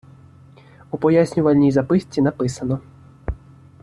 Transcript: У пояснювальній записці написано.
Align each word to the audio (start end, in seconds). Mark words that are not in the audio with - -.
У 0.91 0.97
пояснювальній 0.97 1.71
записці 1.71 2.21
написано. 2.21 2.79